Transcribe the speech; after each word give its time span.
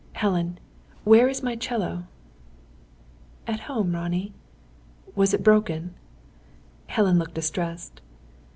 Helen 0.13 0.57
where 1.03 1.29
is 1.29 1.43
my 1.43 1.55
'cello?" 1.55 2.05
"At 3.45 3.59
home, 3.59 3.93
Ronnie." 3.93 4.33
"Was 5.15 5.31
it 5.31 5.43
broken?" 5.43 5.93
Helen 6.87 7.19
looked 7.19 7.35
distressed. 7.35 8.01